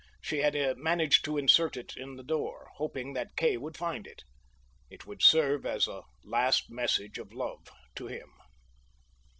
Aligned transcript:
She 0.19 0.39
had 0.39 0.55
managed 0.77 1.23
to 1.25 1.37
insert 1.37 1.77
it 1.77 1.95
in 1.95 2.15
the 2.15 2.23
door, 2.23 2.71
hoping 2.77 3.13
that 3.13 3.35
Kay 3.35 3.55
would 3.57 3.77
find 3.77 4.07
it. 4.07 4.23
It 4.89 5.05
would 5.05 5.21
serve 5.21 5.63
as 5.63 5.87
a 5.87 6.01
last 6.23 6.71
message 6.71 7.19
of 7.19 7.31
love 7.31 7.67
to 7.97 8.07
him. 8.07 8.31